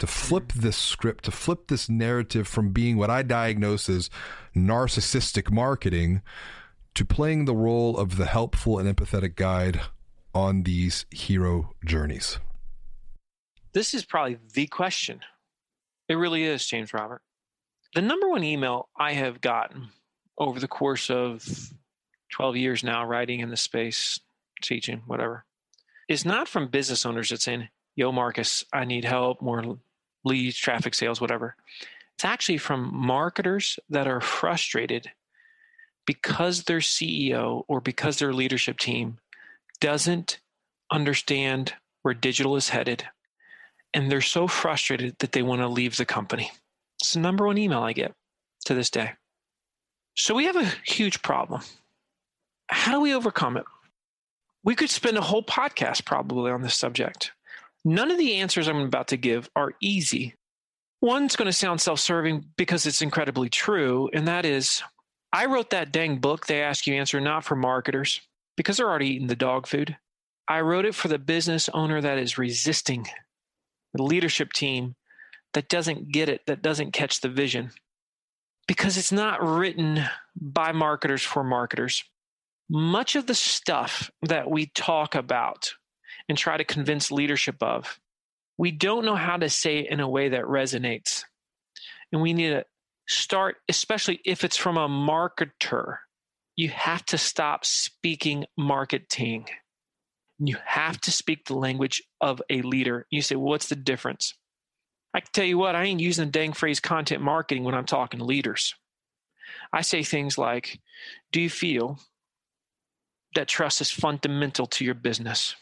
[0.00, 0.60] To flip mm.
[0.60, 4.10] this script, to flip this narrative from being what I diagnose as
[4.54, 6.20] narcissistic marketing
[6.94, 9.80] to playing the role of the helpful and empathetic guide
[10.34, 12.38] on these hero journeys?
[13.72, 15.20] This is probably the question.
[16.08, 17.22] It really is, James Robert.
[17.94, 19.88] The number one email I have gotten
[20.38, 21.46] over the course of
[22.32, 24.20] 12 years now, writing in the space,
[24.62, 25.44] teaching, whatever,
[26.08, 29.78] It's not from business owners that saying, Yo, Marcus, I need help, more
[30.24, 31.56] leads, traffic sales, whatever.
[32.14, 35.10] It's actually from marketers that are frustrated
[36.06, 39.18] because their CEO or because their leadership team
[39.80, 40.40] doesn't
[40.90, 43.04] understand where digital is headed
[43.92, 46.50] and they're so frustrated that they want to leave the company.
[47.00, 48.14] It's the number one email I get
[48.66, 49.12] to this day.
[50.14, 51.62] So we have a huge problem.
[52.68, 53.64] How do we overcome it?
[54.66, 57.30] We could spend a whole podcast probably on this subject.
[57.84, 60.34] None of the answers I'm about to give are easy.
[61.00, 64.82] One's going to sound self serving because it's incredibly true, and that is
[65.32, 68.20] I wrote that dang book they ask you answer not for marketers
[68.56, 69.96] because they're already eating the dog food.
[70.48, 73.06] I wrote it for the business owner that is resisting
[73.94, 74.96] the leadership team
[75.54, 77.70] that doesn't get it, that doesn't catch the vision.
[78.66, 82.02] Because it's not written by marketers for marketers.
[82.68, 85.72] Much of the stuff that we talk about
[86.28, 88.00] and try to convince leadership of,
[88.58, 91.24] we don't know how to say it in a way that resonates.
[92.12, 92.64] And we need to
[93.08, 95.98] start, especially if it's from a marketer,
[96.56, 99.46] you have to stop speaking marketing.
[100.38, 103.06] You have to speak the language of a leader.
[103.10, 104.34] You say, well, what's the difference?
[105.14, 107.86] I can tell you what, I ain't using the dang phrase content marketing when I'm
[107.86, 108.74] talking to leaders.
[109.72, 110.80] I say things like,
[111.32, 111.98] do you feel
[113.36, 115.54] that trust is fundamental to your business?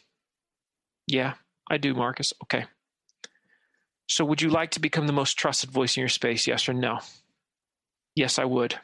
[1.06, 1.34] Yeah,
[1.70, 2.32] I do, Marcus.
[2.44, 2.64] Okay.
[4.08, 6.46] So, would you like to become the most trusted voice in your space?
[6.46, 7.00] Yes or no?
[8.14, 8.74] Yes, I would.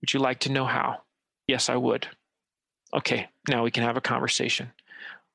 [0.00, 1.02] Would you like to know how?
[1.46, 2.08] Yes, I would.
[2.94, 4.70] Okay, now we can have a conversation.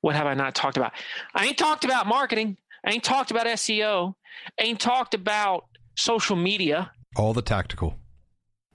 [0.01, 0.93] What have I not talked about?
[1.35, 2.57] I ain't talked about marketing.
[2.85, 4.15] I ain't talked about SEO.
[4.59, 6.91] I ain't talked about social media.
[7.15, 7.95] All the tactical.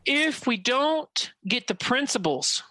[0.05, 2.63] If we don't get the principles,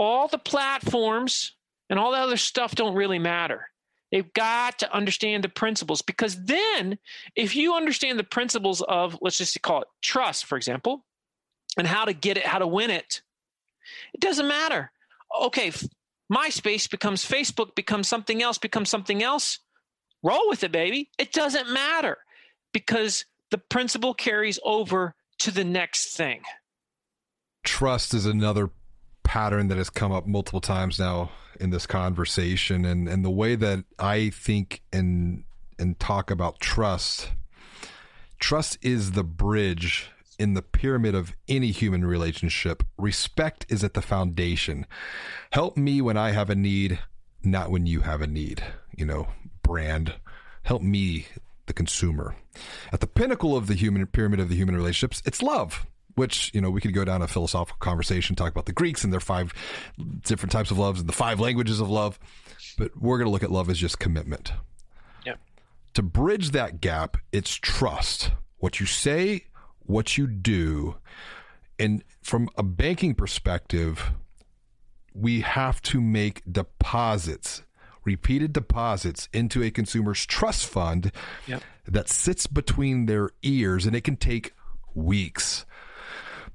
[0.00, 1.52] all the platforms
[1.90, 3.68] and all the other stuff don't really matter.
[4.10, 6.98] They've got to understand the principles because then,
[7.36, 11.04] if you understand the principles of, let's just call it trust, for example,
[11.76, 13.20] and how to get it, how to win it,
[14.14, 14.90] it doesn't matter.
[15.42, 15.70] Okay,
[16.32, 19.58] MySpace becomes Facebook, becomes something else, becomes something else.
[20.22, 21.10] Roll with it, baby.
[21.18, 22.16] It doesn't matter
[22.72, 26.40] because the principle carries over to the next thing.
[27.64, 28.70] Trust is another
[29.30, 33.54] pattern that has come up multiple times now in this conversation and and the way
[33.54, 35.44] that I think and
[35.78, 37.30] and talk about trust
[38.40, 40.10] trust is the bridge
[40.40, 42.82] in the pyramid of any human relationship.
[42.98, 44.84] Respect is at the foundation.
[45.52, 46.98] Help me when I have a need
[47.44, 48.64] not when you have a need
[48.96, 49.28] you know
[49.62, 50.14] brand.
[50.64, 51.28] Help me
[51.66, 52.34] the consumer.
[52.92, 56.60] At the pinnacle of the human pyramid of the human relationships it's love which you
[56.60, 59.52] know we could go down a philosophical conversation talk about the greeks and their five
[60.22, 62.18] different types of loves and the five languages of love
[62.78, 64.52] but we're going to look at love as just commitment
[65.24, 65.38] yep.
[65.94, 69.44] to bridge that gap it's trust what you say
[69.80, 70.96] what you do
[71.78, 74.12] and from a banking perspective
[75.14, 77.62] we have to make deposits
[78.04, 81.12] repeated deposits into a consumer's trust fund
[81.46, 81.62] yep.
[81.86, 84.54] that sits between their ears and it can take
[84.94, 85.66] weeks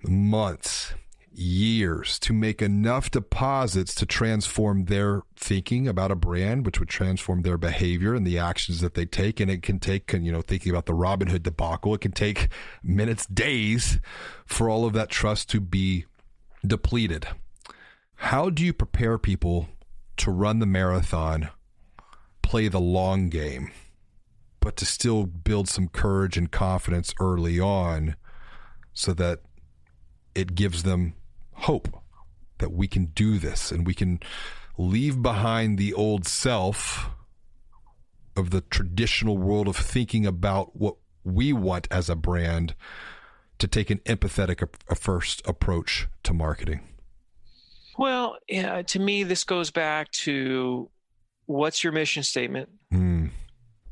[0.03, 0.93] months,
[1.31, 7.41] years to make enough deposits to transform their thinking about a brand, which would transform
[7.41, 9.39] their behavior and the actions that they take.
[9.39, 12.49] And it can take, you know, thinking about the Robinhood debacle, it can take
[12.83, 13.99] minutes, days
[14.45, 16.05] for all of that trust to be
[16.65, 17.27] depleted.
[18.15, 19.67] How do you prepare people
[20.17, 21.49] to run the marathon,
[22.41, 23.71] play the long game,
[24.61, 28.15] but to still build some courage and confidence early on
[28.93, 29.41] so that
[30.35, 31.15] it gives them
[31.53, 32.03] hope
[32.59, 34.19] that we can do this and we can
[34.77, 37.09] leave behind the old self
[38.35, 42.75] of the traditional world of thinking about what we want as a brand
[43.57, 46.81] to take an empathetic a, first approach to marketing?
[47.97, 50.89] Well, yeah, to me, this goes back to
[51.45, 52.69] what's your mission statement?
[52.93, 53.31] Mm.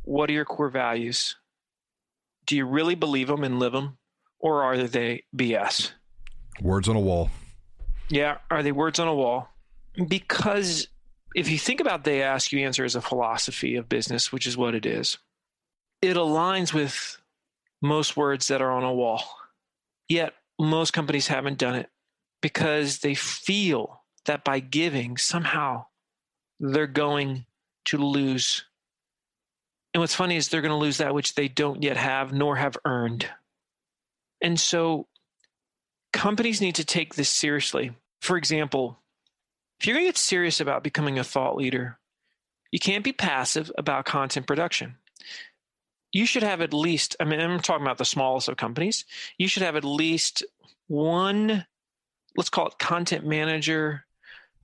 [0.03, 1.37] What are your core values?
[2.45, 3.97] Do you really believe them and live them,
[4.39, 5.93] or are they BS?
[6.61, 7.29] Words on a wall.
[8.09, 9.49] Yeah, are they words on a wall?
[10.07, 10.87] Because
[11.35, 14.57] if you think about they ask you answer as a philosophy of business, which is
[14.57, 15.17] what it is,
[16.01, 17.17] it aligns with
[17.81, 19.23] most words that are on a wall.
[20.07, 21.89] Yet most companies haven't done it
[22.41, 25.85] because they feel that by giving, somehow
[26.59, 27.45] they're going
[27.85, 28.65] to lose.
[29.93, 32.55] And what's funny is they're going to lose that which they don't yet have nor
[32.55, 33.27] have earned.
[34.41, 35.07] And so
[36.13, 37.91] companies need to take this seriously.
[38.21, 38.99] For example,
[39.79, 41.99] if you're going to get serious about becoming a thought leader,
[42.71, 44.95] you can't be passive about content production.
[46.13, 49.03] You should have at least, I mean, I'm talking about the smallest of companies,
[49.37, 50.43] you should have at least
[50.87, 51.65] one,
[52.37, 54.05] let's call it content manager,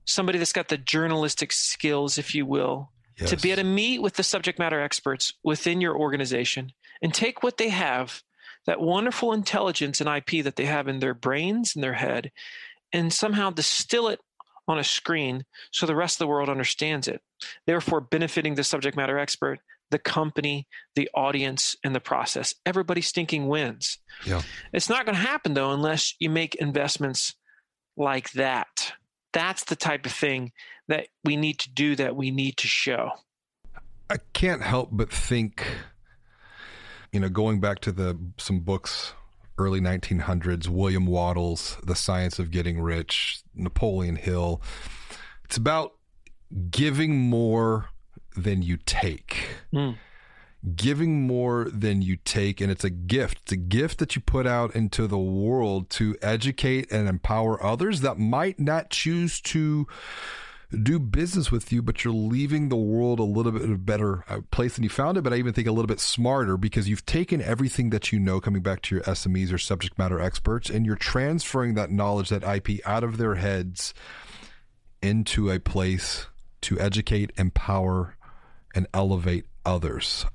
[0.04, 3.30] somebody that's got the journalistic skills, if you will, yes.
[3.30, 6.72] to be able to meet with the subject matter experts within your organization
[7.02, 8.22] and take what they have
[8.66, 12.30] that wonderful intelligence and IP that they have in their brains and their head
[12.92, 14.20] and somehow distill it
[14.68, 17.20] on a screen so the rest of the world understands it,
[17.66, 19.58] therefore benefiting the subject matter expert,
[19.90, 22.54] the company, the audience, and the process.
[22.64, 23.98] Everybody stinking wins.
[24.24, 24.42] Yeah.
[24.72, 27.34] It's not going to happen though unless you make investments
[27.96, 28.92] like that.
[29.32, 30.52] That's the type of thing
[30.88, 33.10] that we need to do that we need to show.
[34.08, 35.66] I can't help but think
[37.12, 39.14] you know, going back to the some books
[39.58, 44.62] early 1900s, William Wattles, The Science of Getting Rich, Napoleon Hill.
[45.44, 45.92] It's about
[46.70, 47.90] giving more
[48.36, 49.48] than you take.
[49.72, 49.96] Mm.
[50.76, 53.40] Giving more than you take, and it's a gift.
[53.42, 58.02] It's a gift that you put out into the world to educate and empower others
[58.02, 59.86] that might not choose to
[60.70, 64.24] do business with you, but you're leaving the world a little bit of a better
[64.28, 65.22] uh, place than you found it.
[65.22, 68.40] But I even think a little bit smarter because you've taken everything that you know,
[68.40, 72.44] coming back to your SMEs or subject matter experts, and you're transferring that knowledge, that
[72.44, 73.94] IP out of their heads
[75.02, 76.26] into a place
[76.62, 78.16] to educate, empower,
[78.74, 80.26] and elevate others.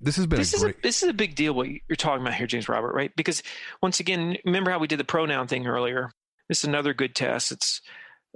[0.00, 0.78] This has been this is great.
[0.78, 3.14] A, this is a big deal what you're talking about here, James Robert, right?
[3.16, 3.42] Because
[3.82, 6.10] once again, remember how we did the pronoun thing earlier
[6.48, 7.52] This is another good test.
[7.52, 7.80] It's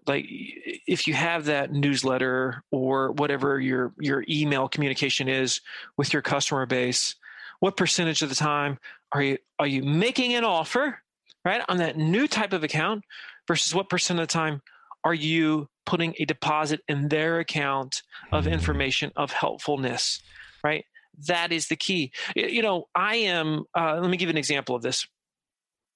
[0.06, 5.60] like if you have that newsletter or whatever your your email communication is
[5.96, 7.14] with your customer base,
[7.60, 8.78] what percentage of the time
[9.12, 10.98] are you are you making an offer,
[11.44, 13.04] right, on that new type of account
[13.48, 14.62] versus what percent of the time
[15.04, 18.02] are you putting a deposit in their account
[18.32, 18.52] of mm-hmm.
[18.52, 20.20] information of helpfulness,
[20.64, 20.84] right?
[21.28, 22.12] That is the key.
[22.34, 25.06] You know, I am, uh, let me give you an example of this.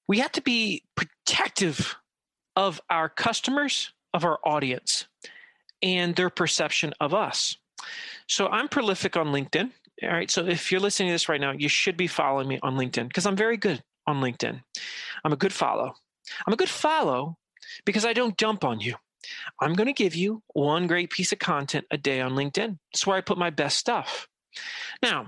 [0.07, 1.95] We have to be protective
[2.55, 5.07] of our customers, of our audience,
[5.81, 7.57] and their perception of us.
[8.27, 9.71] So I'm prolific on LinkedIn.
[10.03, 10.31] All right.
[10.31, 13.07] So if you're listening to this right now, you should be following me on LinkedIn
[13.07, 14.61] because I'm very good on LinkedIn.
[15.23, 15.93] I'm a good follow.
[16.45, 17.37] I'm a good follow
[17.85, 18.95] because I don't dump on you.
[19.59, 22.77] I'm going to give you one great piece of content a day on LinkedIn.
[22.91, 24.27] It's where I put my best stuff.
[25.03, 25.27] Now,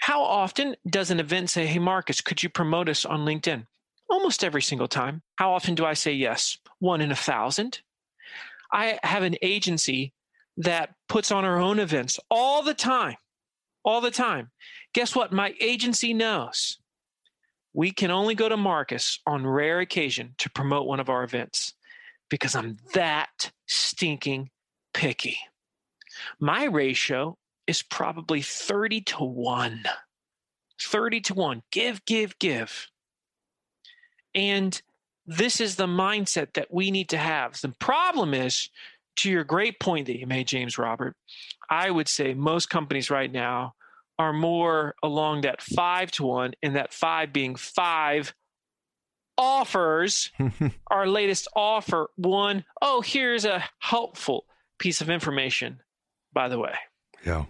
[0.00, 3.66] how often does an event say, Hey, Marcus, could you promote us on LinkedIn?
[4.08, 5.22] Almost every single time.
[5.36, 6.58] How often do I say yes?
[6.78, 7.80] One in a thousand.
[8.72, 10.12] I have an agency
[10.56, 13.16] that puts on our own events all the time.
[13.84, 14.50] All the time.
[14.94, 15.32] Guess what?
[15.32, 16.78] My agency knows
[17.72, 21.74] we can only go to Marcus on rare occasion to promote one of our events
[22.30, 24.50] because I'm that stinking
[24.94, 25.36] picky.
[26.40, 27.36] My ratio
[27.66, 29.84] is probably 30 to 1.
[30.80, 31.62] 30 to 1.
[31.70, 32.88] Give, give, give.
[34.36, 34.80] And
[35.26, 37.60] this is the mindset that we need to have.
[37.60, 38.70] The problem is,
[39.16, 41.16] to your great point that you made, James Robert,
[41.70, 43.74] I would say most companies right now
[44.18, 48.34] are more along that five to one, and that five being five
[49.38, 50.30] offers.
[50.90, 54.46] our latest offer one, oh, here's a helpful
[54.78, 55.80] piece of information,
[56.32, 56.74] by the way.
[57.24, 57.46] Yeah.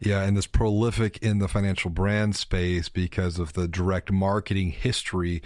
[0.00, 5.42] Yeah, and this prolific in the financial brand space because of the direct marketing history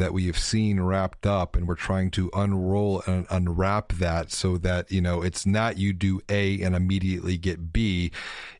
[0.00, 4.56] that we have seen wrapped up and we're trying to unroll and unwrap that so
[4.56, 8.10] that you know it's not you do a and immediately get b.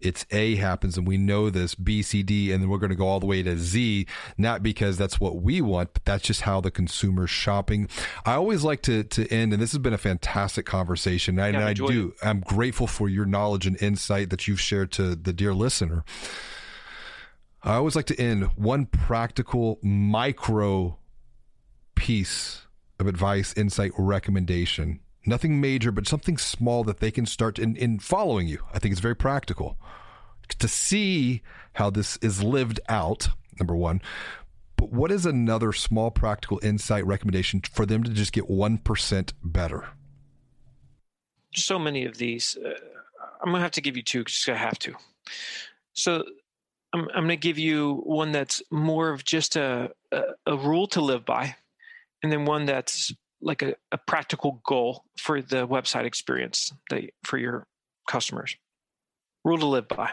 [0.00, 2.96] It's a happens and we know this b c d and then we're going to
[2.96, 6.42] go all the way to z not because that's what we want but that's just
[6.42, 7.88] how the consumer's shopping.
[8.26, 11.60] I always like to to end and this has been a fantastic conversation and, yeah,
[11.60, 12.08] I, and I do.
[12.08, 12.26] it.
[12.26, 16.04] i'm grateful for your knowledge and insight that you've shared to the dear listener.
[17.62, 20.99] I always like to end one practical micro
[22.00, 22.62] piece
[22.98, 25.00] of advice, insight, or recommendation.
[25.26, 28.64] Nothing major, but something small that they can start in, in following you.
[28.72, 29.76] I think it's very practical
[30.48, 31.42] to see
[31.74, 33.28] how this is lived out.
[33.58, 34.00] Number one.
[34.76, 39.88] But what is another small practical insight recommendation for them to just get 1% better?
[41.54, 42.56] So many of these.
[42.56, 42.70] Uh,
[43.42, 44.94] I'm going to have to give you two because I have to.
[45.92, 46.24] So
[46.94, 50.86] I'm, I'm going to give you one that's more of just a, a, a rule
[50.88, 51.56] to live by
[52.22, 57.38] and then one that's like a, a practical goal for the website experience that, for
[57.38, 57.66] your
[58.08, 58.56] customers.
[59.44, 60.10] Rule to live by.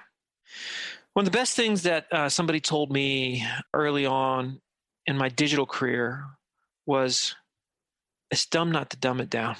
[1.13, 4.61] One of the best things that uh, somebody told me early on
[5.05, 6.25] in my digital career
[6.85, 7.35] was
[8.31, 9.55] it's dumb not to dumb it down.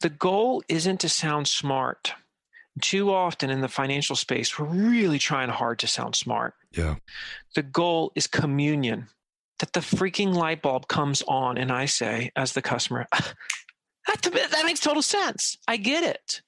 [0.00, 2.14] The goal isn't to sound smart.
[2.80, 6.54] Too often in the financial space, we're really trying hard to sound smart.
[6.70, 6.96] Yeah.
[7.56, 9.08] The goal is communion
[9.58, 14.62] that the freaking light bulb comes on and I say, as the customer, that, that
[14.64, 15.58] makes total sense.
[15.66, 16.42] I get it.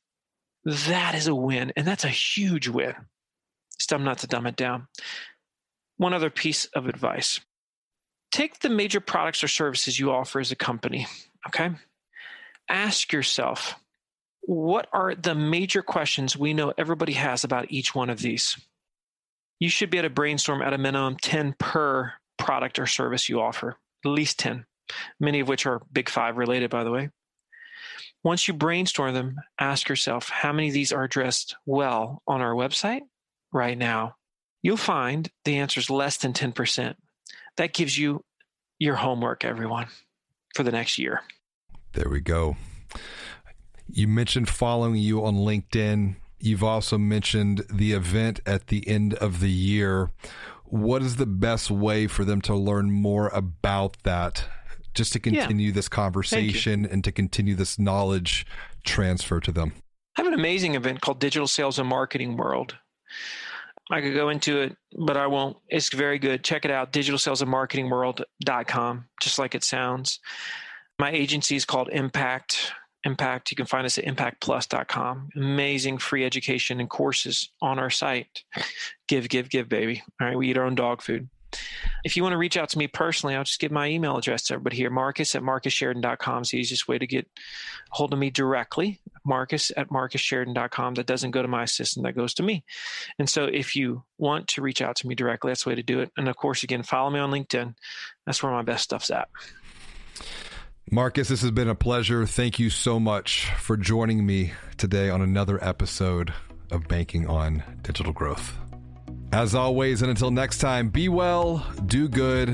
[0.64, 1.72] That is a win.
[1.76, 2.94] And that's a huge win.
[3.80, 4.88] Stum not to dumb it down.
[5.96, 7.40] One other piece of advice
[8.30, 11.06] take the major products or services you offer as a company.
[11.48, 11.70] Okay.
[12.68, 13.74] Ask yourself,
[14.42, 18.56] what are the major questions we know everybody has about each one of these?
[19.58, 23.40] You should be able to brainstorm at a minimum 10 per product or service you
[23.40, 24.64] offer, at least 10,
[25.20, 27.10] many of which are big five related, by the way.
[28.22, 32.54] Once you brainstorm them, ask yourself how many of these are addressed well on our
[32.54, 33.00] website
[33.52, 34.16] right now.
[34.62, 36.96] You'll find the answer is less than 10%.
[37.56, 38.24] That gives you
[38.78, 39.86] your homework, everyone,
[40.54, 41.22] for the next year.
[41.92, 42.56] There we go.
[43.88, 46.16] You mentioned following you on LinkedIn.
[46.38, 50.10] You've also mentioned the event at the end of the year
[50.70, 54.44] what is the best way for them to learn more about that?
[54.94, 55.74] Just to continue yeah.
[55.74, 58.44] this conversation and to continue this knowledge
[58.84, 59.72] transfer to them.
[60.16, 62.76] I have an amazing event called digital sales and marketing world.
[63.90, 65.56] I could go into it but i won't.
[65.68, 66.42] It's very good.
[66.44, 70.20] Check it out digital sales and marketing world.com just like it sounds.
[70.98, 72.72] My agency is called impact
[73.04, 73.50] Impact.
[73.50, 75.30] You can find us at impactplus.com.
[75.36, 78.44] Amazing free education and courses on our site.
[79.08, 80.02] Give, give, give, baby.
[80.20, 80.36] All right.
[80.36, 81.28] We eat our own dog food.
[82.04, 84.44] If you want to reach out to me personally, I'll just give my email address
[84.44, 84.90] to everybody here.
[84.90, 87.26] Marcus at marcussheridan.com is the easiest way to get
[87.90, 89.00] hold of me directly.
[89.24, 90.94] Marcus at marcussheridan.com.
[90.94, 92.64] That doesn't go to my assistant, that goes to me.
[93.18, 95.82] And so if you want to reach out to me directly, that's the way to
[95.82, 96.10] do it.
[96.16, 97.74] And of course, again, follow me on LinkedIn.
[98.26, 99.28] That's where my best stuff's at.
[100.92, 102.26] Marcus, this has been a pleasure.
[102.26, 106.34] Thank you so much for joining me today on another episode
[106.72, 108.56] of Banking on Digital Growth.
[109.32, 112.48] As always, and until next time, be well, do good,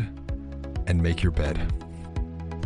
[0.87, 1.86] and make your bed.